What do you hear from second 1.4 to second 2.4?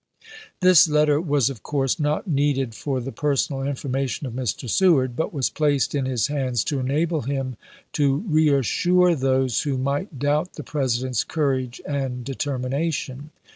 of course not